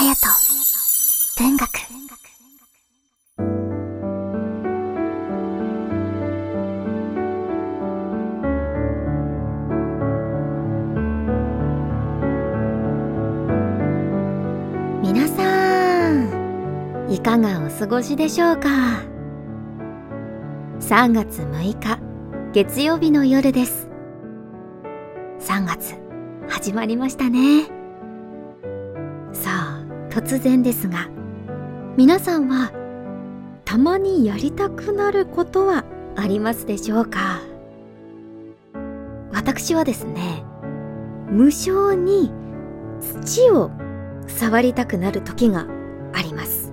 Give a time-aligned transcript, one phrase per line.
[0.00, 0.16] 隼人
[1.36, 1.68] 文学。
[15.02, 19.02] 皆さんいかがお過ごしでしょうか
[20.80, 21.98] ？3月6日
[22.54, 23.90] 月曜日の夜です。
[25.40, 25.94] 3月
[26.48, 27.79] 始まりましたね。
[30.10, 31.08] 突然ですが
[31.96, 32.72] 皆さんは
[33.64, 35.84] たまにやりたくなることは
[36.16, 37.40] ありますでしょうか？
[39.32, 40.42] 私はですね
[41.30, 42.32] 無性に
[43.00, 43.70] 土を
[44.26, 45.66] 触りたくなる時が
[46.12, 46.72] あります。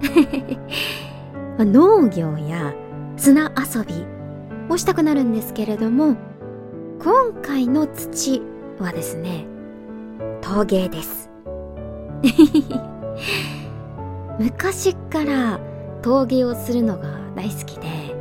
[1.58, 2.74] 農業や
[3.16, 4.04] 砂遊び
[4.68, 6.16] をしたくなるんですけれども
[7.02, 8.42] 今回の土
[8.78, 9.46] はですね
[10.42, 11.29] 陶芸です。
[14.38, 15.60] 昔から
[16.02, 18.14] 陶芸をするのが大好きで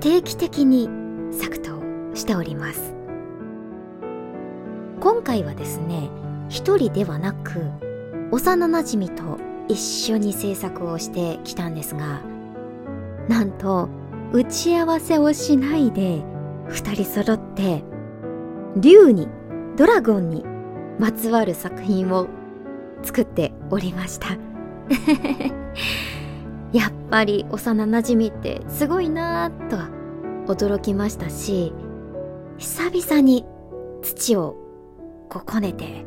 [0.00, 0.88] 定期的に
[1.32, 1.80] 作陶
[2.14, 2.94] しております。
[5.00, 6.10] 今回はですね
[6.50, 7.70] 一人ではなく
[8.32, 12.22] 幼なじみと一緒に制作をしてきたんですが
[13.28, 13.88] なんと
[14.32, 16.22] 打ち合わせをしないで
[16.66, 17.82] 二人揃って
[18.76, 19.28] 竜に
[19.76, 20.44] ドラゴンに
[20.98, 22.28] まつわる作品を
[23.02, 24.28] 作っておりました。
[26.72, 29.76] やっぱり幼なじみってすごいなぁと
[30.52, 31.72] 驚きましたし
[32.58, 33.44] 久々に
[34.02, 34.56] 土を
[35.28, 36.04] ここねて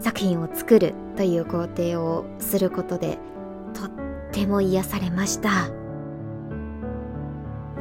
[0.00, 3.18] 作品を作るという工程をすることで
[3.74, 3.90] とっ
[4.32, 5.68] ても癒されました。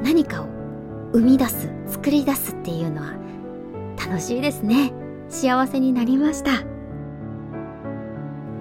[0.04, 0.48] 何かを
[1.14, 3.14] 生み出す作り出すっていうのは
[3.98, 4.92] 楽しいですね。
[5.30, 6.81] 幸せになりました。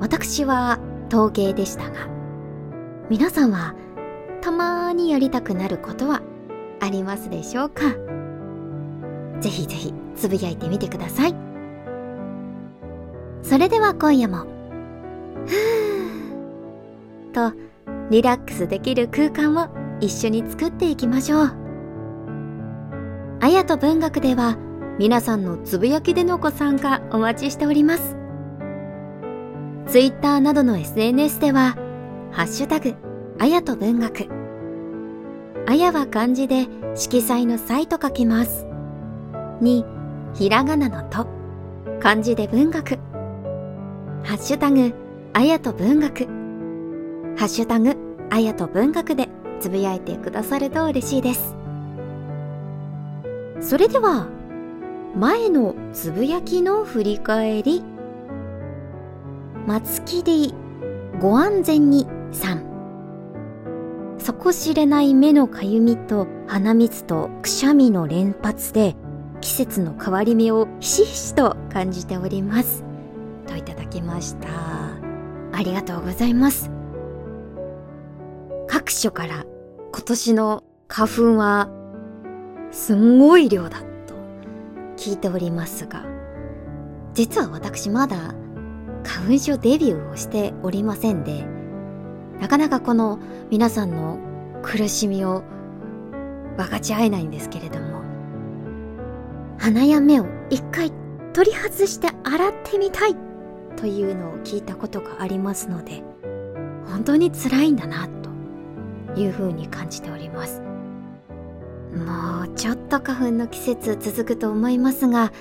[0.00, 2.08] 私は陶芸でしたが
[3.10, 3.74] 皆さんは
[4.40, 6.22] たまにやりたくなることは
[6.80, 7.82] ありますでしょうか？
[9.40, 11.34] ぜひぜひつぶやいてみてください。
[13.42, 14.46] それでは今夜も
[15.46, 17.56] ふーと
[18.10, 19.68] リラックスできる空間を
[20.00, 21.56] 一緒に作っていきましょう。
[23.40, 24.56] あやと文学では
[24.98, 28.19] 皆さんのつぶやきでのご参加お待ちしております。
[29.88, 31.76] ツイッターなどの SNS では、
[32.30, 32.94] ハッシュタグ、
[33.38, 34.28] あやと文学。
[35.66, 38.66] あやは漢字で色彩の彩と書きます。
[39.60, 39.84] に、
[40.34, 41.26] ひらがなのと、
[42.00, 42.98] 漢字で文学。
[44.22, 44.92] ハッシュタグ、
[45.32, 46.26] あやと文学。
[47.36, 47.96] ハッシュタグ、
[48.30, 51.56] あやと文学でつぶやいてくださると嬉しいです。
[53.60, 54.28] それでは、
[55.16, 57.82] 前のつぶやきの振り返り
[59.70, 60.52] 松木で
[61.20, 62.64] ご安全にさん。
[64.18, 68.96] 底知れない目のかゆみと鼻水とくしゃみの連発で
[69.40, 72.82] 季節の変わり目をひしひしと感じております。
[73.46, 74.48] といただきました。
[75.52, 76.68] ありがとうございます。
[78.66, 79.44] 各所から
[79.92, 81.68] 今年の花粉は
[82.72, 84.14] すんごい量だと
[84.96, 86.04] 聞いておりますが
[87.14, 88.34] 実は私まだ
[89.04, 91.44] 花粉症デビューをしておりませんで
[92.40, 93.18] なかなかこの
[93.50, 94.18] 皆さんの
[94.62, 95.42] 苦しみを
[96.56, 98.02] 分かち合えないんですけれども
[99.58, 100.92] 鼻や目を一回
[101.32, 103.16] 取り外して洗ってみたい
[103.76, 106.02] というのを聞いたことがありますので
[106.86, 110.62] 本当に辛いんだなというふうに感じております。
[111.94, 115.32] もうちょっと花粉の季節続くと思いますが、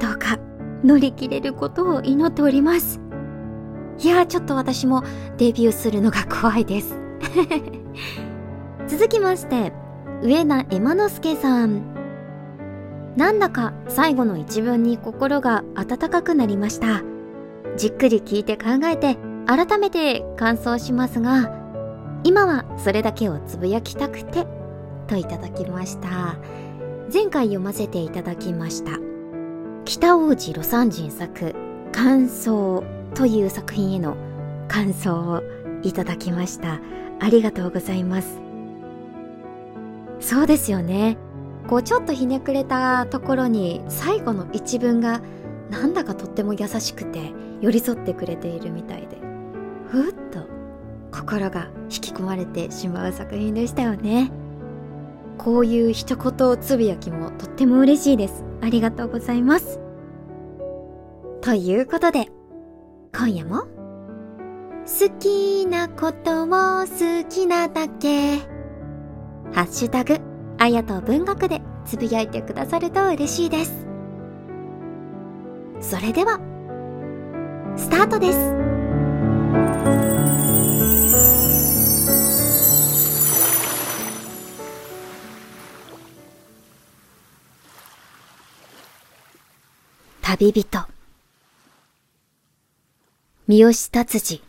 [0.00, 0.38] どうか
[0.84, 3.00] 乗り切れることを祈っております。
[3.98, 5.02] いやちょっと私も
[5.36, 6.98] デビューするのが怖いです。
[8.88, 9.72] 続きまして、
[10.22, 11.82] 上名エマノスケさん。
[13.16, 17.02] なんだか最後の一文に心が温かくなりました。
[17.76, 21.62] じっくり聞いて考えて改めて感想しますが、
[22.24, 24.46] 今はそれだけをつぶやきたくて
[25.08, 26.38] といただきました
[27.12, 29.11] 前回読ませていただきました
[29.84, 31.54] 北王子魯山人作
[31.92, 32.84] 「感想」
[33.14, 34.16] という作品への
[34.68, 35.42] 感想を
[35.82, 36.80] いただきました。
[37.20, 38.40] ありがとうございます。
[40.20, 41.16] そうですよね。
[41.68, 45.20] こうちょっとひねくれたところに最後の一文が
[45.70, 49.18] なんだかとっても優しくて寄り添ってくれているみたいで
[49.88, 50.40] ふっと
[51.12, 54.30] 心が引き込まれてしまう作品でしたよね。
[55.38, 58.44] こういう一言つぶやきもとっても嬉しいです。
[58.62, 59.80] ありがとうございます。
[61.40, 62.28] ということで、
[63.12, 63.66] 今夜も好
[65.18, 68.38] きなことを好きなだけ。
[69.52, 70.18] ハッシュタグ、
[70.58, 73.86] あやと文学でつぶやいてくださると嬉しいです。
[75.80, 76.38] それでは、
[77.76, 80.01] スタートです。
[90.42, 90.88] 旅人。
[93.46, 94.42] 三好達治。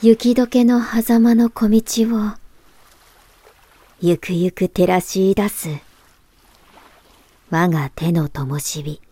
[0.00, 1.82] 雪解けの狭間の小道
[2.16, 2.32] を
[4.00, 5.68] ゆくゆく照らし出す
[7.50, 9.02] 我が手の灯火。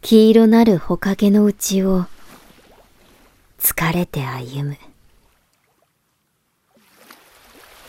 [0.00, 2.06] 黄色なるほかげのうちを
[3.58, 4.89] 疲れて歩む。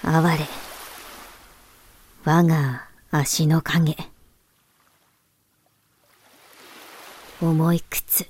[0.03, 0.45] 哀れ。
[2.25, 3.95] 我が足の影。
[7.39, 8.27] 重い靴。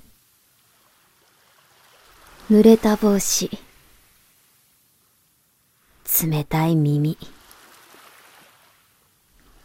[2.50, 3.50] 濡れた帽子。
[6.22, 7.16] 冷たい耳。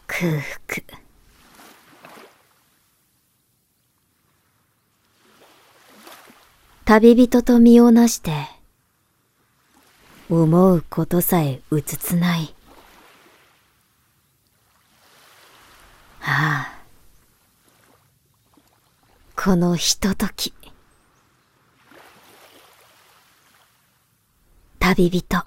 [0.07, 1.07] 空腹。
[6.85, 8.56] 旅人と身をなして
[10.29, 12.53] 思うことさえうつつない
[16.21, 16.77] ああ
[19.39, 20.51] このひととき。
[24.79, 25.45] 旅人。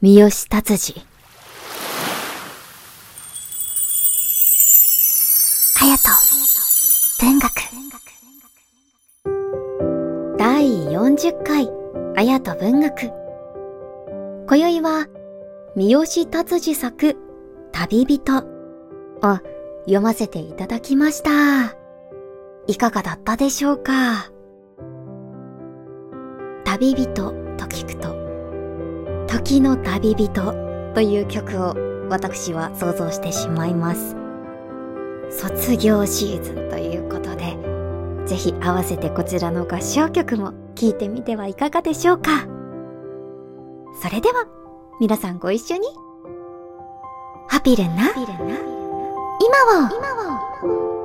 [0.00, 1.00] 三好達治。
[5.74, 6.10] 隼人。
[7.20, 7.50] 文学。
[10.38, 11.79] 第40回、
[12.20, 13.10] 綾と文学。
[14.46, 15.06] 今宵は、
[15.74, 17.16] 三好達治作、
[17.72, 19.38] 旅人を
[19.84, 21.78] 読ませていただきました。
[22.66, 24.30] いかがだったでしょうか
[26.66, 27.06] 旅人
[27.56, 28.14] と聞くと、
[29.26, 30.52] 時の旅人
[30.94, 31.74] という曲を
[32.10, 34.14] 私は想像してしまいます。
[35.30, 37.56] 卒業シーズンということで、
[38.26, 42.46] ぜひ合わせてこちらの合唱曲も聴いてみてはいかがでしょうか
[44.02, 44.46] それでは、
[44.98, 45.86] 皆さんご一緒に。
[47.48, 48.04] ハピルな。
[48.04, 48.58] ハピルな
[49.42, 50.99] 今を